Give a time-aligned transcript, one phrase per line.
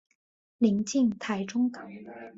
[0.57, 1.87] 临近台中港。